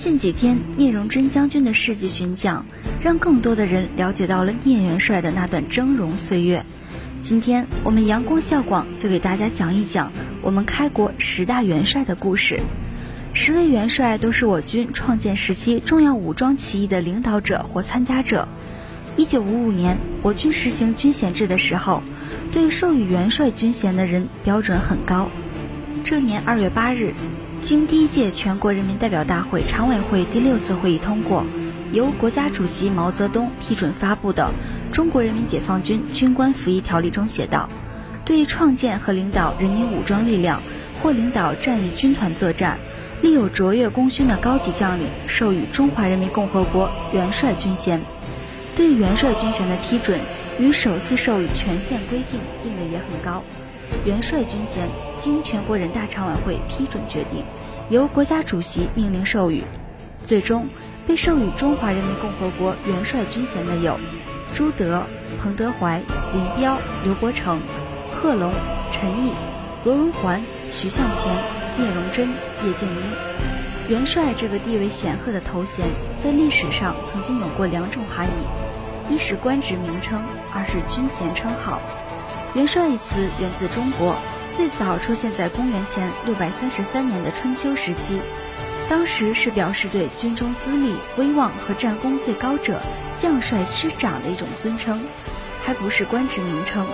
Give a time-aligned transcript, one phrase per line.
[0.00, 2.64] 近几天，聂荣臻将军的事迹巡讲，
[3.02, 6.64] 让更多的人了解到了聂元帅的那段峥嵘岁月。
[7.20, 10.10] 今天我们阳光校广就给大家讲一讲
[10.40, 12.60] 我们开国十大元帅的故事。
[13.34, 18.48] 十位元帅都是我军创建时期重要武装起义的领导者或参加者。
[19.18, 22.02] 一九五五年，我军实行军衔制的时候，
[22.52, 25.28] 对授予元帅军衔的人标准很高。
[26.02, 27.12] 这年二月八日。
[27.62, 31.44] 经第一届全国人民代表大会常委会第六次会议通过，
[31.92, 34.50] 由国家主席毛泽东批准发布的
[34.94, 37.68] 《中国人民解放军军官服役条例》中写道
[38.24, 40.62] ：“对创建和领导人民武装力量
[41.02, 42.78] 或领导战役军团作战，
[43.20, 48.00] 立有卓越功勋的高级将领，授予中华人民共和国元帅军衔。
[48.74, 50.18] 对元帅军衔的批准，
[50.58, 53.44] 与首次授予权限规定定的也很高。”
[54.04, 54.88] 元帅军衔
[55.18, 57.44] 经全国人大常委会批准决定，
[57.90, 59.62] 由国家主席命令授予。
[60.24, 60.68] 最终
[61.06, 63.98] 被授予中华人民共和国元帅军衔的有
[64.52, 65.04] 朱德、
[65.38, 66.00] 彭德怀、
[66.32, 67.60] 林彪、刘伯承、
[68.12, 68.52] 贺龙、
[68.92, 69.32] 陈毅、
[69.84, 71.34] 罗荣桓、徐向前、
[71.76, 72.28] 聂荣臻、
[72.64, 72.96] 叶剑英。
[73.88, 75.86] 元帅这个地位显赫的头衔，
[76.22, 80.22] 在历史上曾经有过两种含义：一是官职名称，
[80.54, 81.80] 二是军衔称号。
[82.54, 84.16] 元帅一词源自中国，
[84.56, 88.20] 最早出现在公元前六百三十三年的春秋时期，
[88.88, 92.80] 当时是表示对军中资历、威望和战功最高者
[93.16, 95.00] 将帅之长的一种尊称，
[95.64, 96.84] 还不是官职名称。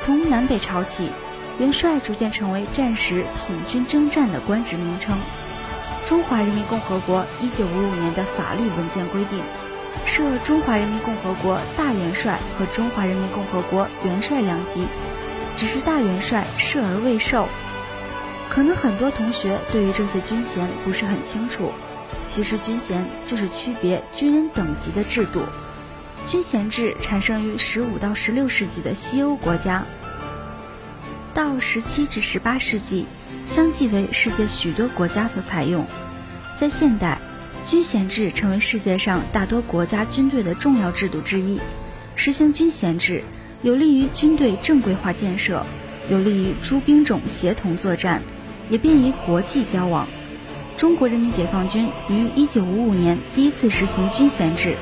[0.00, 1.10] 从南北朝起，
[1.58, 5.18] 元帅逐渐成为战时统军征战的官职名称。
[6.06, 9.42] 中华人民共和国一九五五年的法律文件规定。
[10.06, 14.84] 设中华人民共和国大元帅和中华人民共和国元帅两级，
[15.56, 17.48] 只是大元帅设而未授。
[18.50, 21.72] 可能很多同学对于这些军衔不是很清楚，
[22.28, 25.42] 其实军衔就是区别军人等级的制度。
[26.26, 29.84] 军衔制产生于十五到十六世纪的西欧国家，
[31.34, 33.06] 到十七至十八世纪，
[33.44, 35.86] 相继为世界许多国家所采用。
[36.56, 37.13] 在现代。
[37.74, 41.60] 军衔制成为世界上大多国家军队的重要制度之一。
[42.14, 43.24] 实行军衔制，
[43.62, 45.66] 有利于军队正规化建设，
[46.08, 48.22] 有利于诸兵种协同作战，
[48.70, 50.06] 也便于国际交往。
[50.76, 54.76] 中国人民解放军于1955年第一次实行军衔制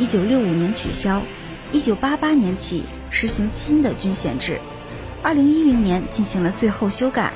[0.00, 1.22] ，1965年取消
[1.72, 4.58] ，1988年起实行新的军衔制
[5.22, 7.32] ，2010年进行了最后修改，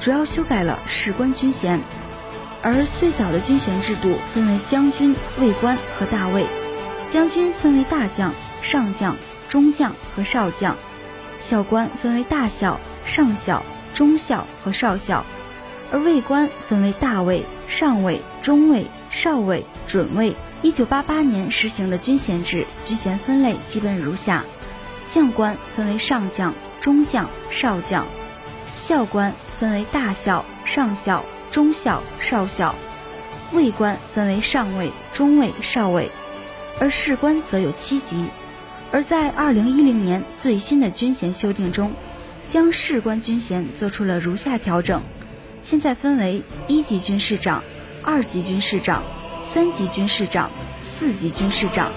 [0.00, 1.78] 主要修改了士官军衔。
[2.62, 6.46] 而最早的军衔制度分为将军、尉官和大尉。
[7.10, 9.16] 将军分为大将、上将、
[9.48, 10.74] 中将和少将；
[11.40, 13.62] 校官分为大校、上校、
[13.94, 15.22] 中校和少校；
[15.90, 20.36] 而尉官分为大尉、上尉、中尉、少尉、准尉。
[20.60, 24.44] 一九八八年实行的军衔制，军衔分类基本如下：
[25.08, 28.04] 将官分为上将、中将、少将；
[28.74, 31.24] 校官分为大校、上校。
[31.58, 32.72] 中校、少校，
[33.50, 36.08] 尉官分为上尉、中尉、少尉，
[36.78, 38.26] 而士官则有七级。
[38.92, 41.94] 而在二零一零年最新的军衔修订中，
[42.46, 45.02] 将士官军衔做出了如下调整：
[45.60, 47.64] 现在分为一级军士长、
[48.04, 49.02] 二级军士长、
[49.42, 51.90] 三级军士长、四级军士长，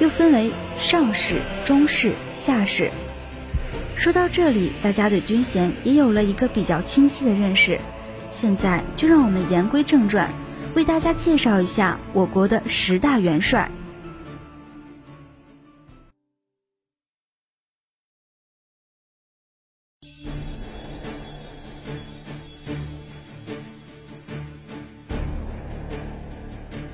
[0.00, 2.90] 又分为上士、中士、下士。
[3.96, 7.80] 说到这里，大家对军衔也有了一个比较清晰的认识。
[8.30, 10.32] 现在就让我们言归正传，
[10.74, 13.70] 为大家介绍一下我国的十大元帅。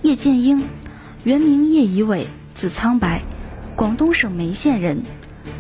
[0.03, 0.63] 叶剑英，
[1.25, 3.23] 原名叶以伟，字苍白，
[3.75, 5.03] 广东省梅县人，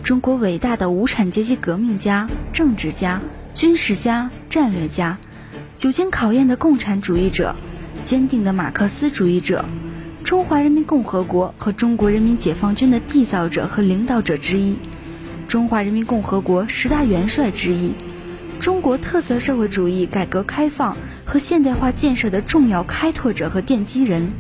[0.03, 3.21] 中国伟大的无产阶级革命家、政治家、
[3.53, 5.19] 军事家、战略家。
[5.77, 7.57] 久经考验的共产主义者，
[8.05, 9.65] 坚定的马克思主义者，
[10.23, 14.77] 中华人民共和国和中国人民解放军的缔造者和领导者之一，
[15.49, 17.93] 中华人民共和国十大元帅之一，
[18.61, 24.33] 中国特色社会主义改革开放和现代化建设的重要开拓者和奠基人，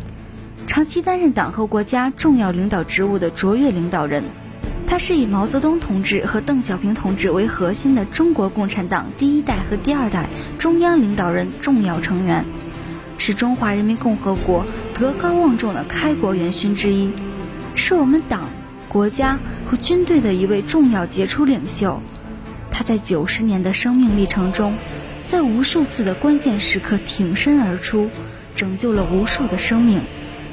[0.68, 4.22] 长期担任党和国家重要领导职务的卓越领导人。
[4.86, 10.28] 他是以毛泽东同志和邓小平同志为核心的中国共产党第一代和第二代
[10.58, 12.44] 中央领导人重要成员，
[13.18, 14.64] 是中华人民共和国
[14.94, 17.10] 德高望重的开国元勋之一，
[17.74, 18.50] 是我们党、
[18.88, 22.00] 国家和军队的一位重要杰出领袖。
[22.70, 24.76] 他在九十年的生命历程中，
[25.26, 28.10] 在无数次的关键时刻挺身而出，
[28.54, 30.02] 拯救了无数的生命，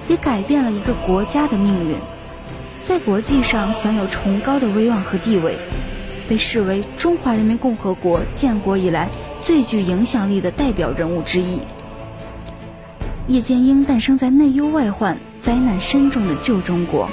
[0.08, 1.98] 也改变了一个国家的命运，
[2.84, 5.58] 在国际上享有崇高的威望和地位，
[6.28, 9.10] 被视为中华人民共和国建国以来
[9.42, 11.60] 最具影响力的代表人物之一。
[13.28, 17.08] 叶剑英诞生在内忧外患、灾难深重的旧中国，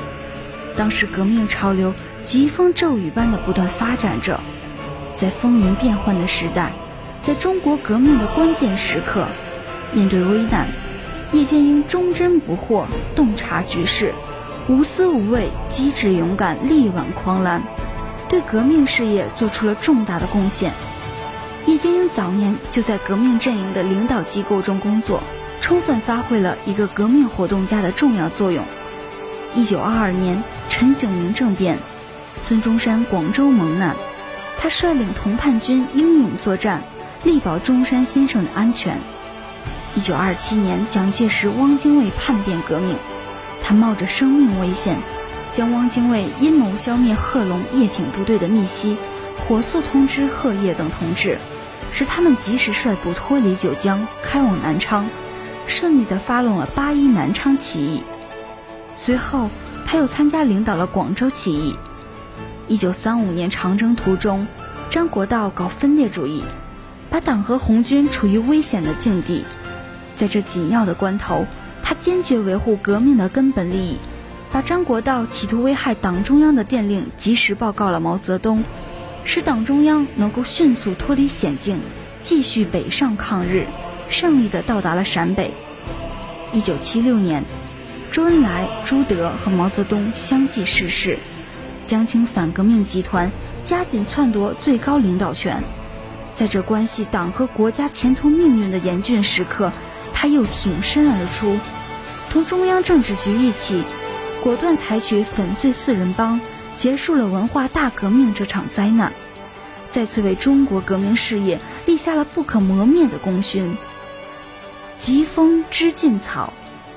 [0.74, 1.92] 当时革命潮流
[2.24, 4.40] 疾风骤雨般的不断发展着，
[5.14, 6.72] 在风云变幻的时代，
[7.22, 9.26] 在中国革命的关键时刻，
[9.92, 10.68] 面对危难，
[11.32, 14.14] 叶剑英忠贞不惑、洞察局势、
[14.68, 17.62] 无私无畏、机智勇敢、力挽狂澜，
[18.28, 20.70] 对革命事业做出了重大的贡献。
[21.64, 25.22] 叶剑英早年就在革命阵营的领导机构中工作。
[25.60, 28.64] 充分发挥了一个革命活动家的重要作用。
[29.54, 31.76] 一九二二年，陈炯明政变，
[32.36, 33.94] 孙中山广州蒙难，
[34.58, 36.82] 他率领同叛军英勇作战，
[37.24, 38.98] 力保中山先生的安全。
[39.94, 42.96] 一九二七年，蒋介石、汪精卫叛变革命，
[43.62, 44.98] 他冒着生命危险，
[45.52, 48.96] 将汪精卫阴谋消灭贺龙叶挺部队的密西，
[49.36, 51.38] 火速通知贺叶等同志，
[51.92, 55.08] 使他们及时率部脱离九江，开往南昌。
[55.66, 58.02] 顺利地发动了八一南昌起义，
[58.94, 59.50] 随后
[59.84, 61.76] 他又参加领导了广州起义。
[62.68, 64.46] 一九三五年长征途中，
[64.88, 66.42] 张国焘搞分裂主义，
[67.10, 69.44] 把党和红军处于危险的境地。
[70.16, 71.46] 在这紧要的关头，
[71.88, 73.96] 他坚决维护革命的根本利益，
[74.52, 78.62] 把张国焘企图危害党中央的电令及时报告了毛泽东，
[79.24, 81.80] 使党中央能够迅速脱离险境，
[82.20, 83.66] 继续北上抗日。
[84.10, 85.50] 胜利地到达了陕北。
[86.52, 87.42] 一九七六年，
[88.10, 91.18] 周恩来、朱德和毛泽东相继逝世，
[91.86, 93.32] 江青反革命集团
[93.64, 95.64] 加紧篡夺最高领导权。
[96.34, 99.72] 在这关系党和国家前途命运的严峻时刻，
[100.12, 101.56] 他又挺身而出，
[102.30, 103.82] 同中央政治局一起，
[104.42, 106.40] 果断采取粉碎四人帮，
[106.76, 109.12] 结束了文化大革命这场灾难，
[109.90, 113.76] 再次为中国革命事业立下了不可磨灭的功勋。
[114.96, 116.52] 疾风知劲草，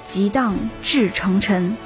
[0.05, 1.77] 急荡至成尘。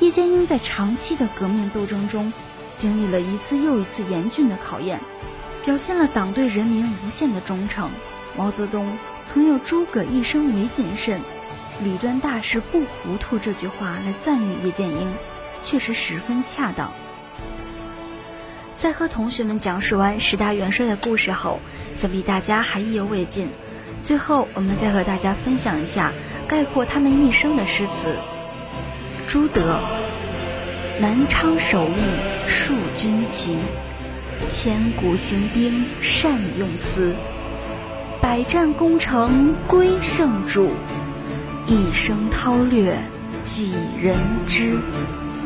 [0.00, 2.32] 叶剑英在长期的革命斗争中，
[2.76, 4.98] 经历了一次又一次严峻的考验，
[5.64, 7.88] 表现了党对人民无限的忠诚。
[8.36, 8.98] 毛泽东
[9.28, 11.20] 曾有“诸葛一生为谨慎，
[11.82, 15.12] 屡端大事不糊涂”这句话来赞誉叶剑英，
[15.62, 16.92] 确实十分恰当。
[18.76, 21.60] 在和同学们讲述完十大元帅的故事后，
[21.94, 23.48] 想必大家还意犹未尽。
[24.02, 26.12] 最后，我们再和大家分享一下
[26.46, 28.18] 概括他们一生的诗词。
[29.26, 29.80] 朱德，
[31.00, 31.94] 南昌首义
[32.46, 33.56] 树军旗，
[34.48, 37.16] 千古行兵善用词，
[38.20, 40.70] 百战功成归圣主，
[41.66, 42.94] 一生韬略
[43.42, 44.76] 几人知？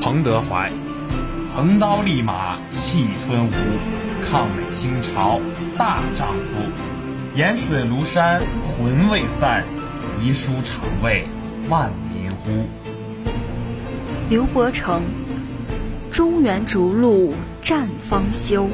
[0.00, 0.68] 彭德怀，
[1.54, 3.52] 横刀立马气吞吴，
[4.20, 5.40] 抗美兴朝
[5.76, 7.36] 大丈夫。
[7.36, 9.64] 盐水庐山魂未散，
[10.20, 11.24] 遗书常为
[11.68, 12.66] 万民呼。
[14.28, 15.04] 刘伯承，
[16.10, 18.68] 中原逐鹿战方休，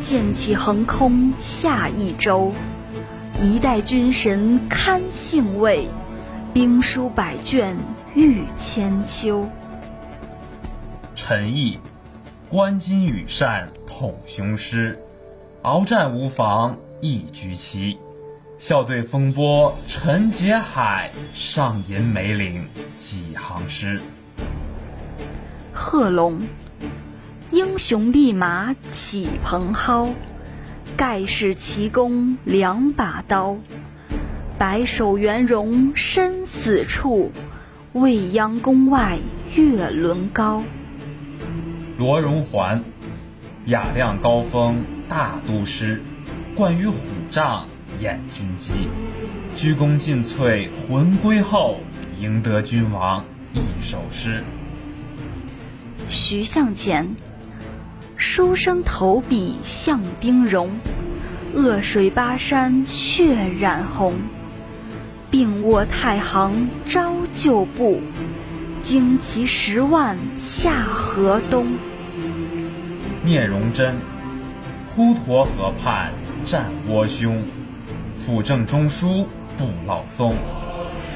[0.00, 2.52] 剑气横空下一州。
[3.42, 5.88] 一代军神堪信畏，
[6.54, 7.76] 兵书百卷
[8.14, 9.50] 逾千秋。
[11.16, 11.80] 陈毅，
[12.48, 14.96] 观今羽扇统雄师，
[15.64, 16.78] 鏖战无妨。
[17.00, 17.98] 一局棋，
[18.56, 22.64] 笑对风波沉劫海，上吟梅岭
[22.96, 24.00] 几行诗。
[25.72, 26.40] 贺龙，
[27.50, 30.14] 英雄立马起蓬蒿，
[30.96, 33.56] 盖世奇功两把刀，
[34.66, 37.32] 白首元荣身死处，
[37.92, 39.18] 未央宫外
[39.54, 40.62] 月轮高。
[41.98, 42.82] 罗荣桓，
[43.66, 46.02] 雅量高峰大都师。
[46.54, 46.96] 冠于虎
[47.30, 47.66] 杖
[48.00, 48.88] 掩军机，
[49.54, 51.80] 鞠躬尽瘁魂归后，
[52.18, 54.42] 赢得君王一首诗。
[56.08, 57.16] 徐向前，
[58.16, 60.70] 书生投笔向兵戎，
[61.52, 64.14] 恶水巴山血染红。
[65.34, 68.00] 病卧太行朝旧部，
[68.84, 71.74] 旌旗十万下河东。
[73.24, 73.96] 聂荣臻，
[74.94, 76.12] 滹沱河畔。
[76.44, 77.42] 战倭凶，
[78.14, 79.26] 辅政中枢
[79.58, 80.36] 不老松。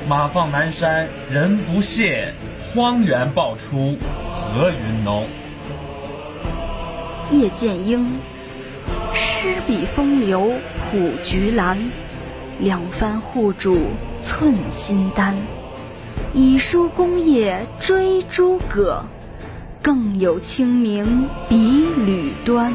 [0.09, 2.35] 马放南山人不谢，
[2.67, 3.97] 荒原爆出
[4.33, 5.29] 何云浓。
[7.31, 8.19] 叶剑英，
[9.15, 10.55] 诗笔风流
[10.91, 11.79] 谱菊兰，
[12.59, 13.79] 两番护主
[14.21, 15.37] 寸心丹。
[16.35, 19.03] 以书功业追诸葛，
[19.81, 22.73] 更有清明比履端。